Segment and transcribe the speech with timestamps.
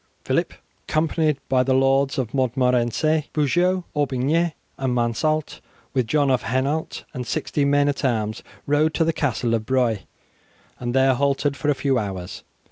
[0.25, 0.55] Phillip,
[0.89, 5.59] accompanied by the lords of Montmorency, Beaujeu, Aubigny, and Mansault,
[5.93, 10.07] with John of Hainault, and sixty men at arms, rode to the Castle of Broye,
[10.79, 12.43] and there halted for a few hours.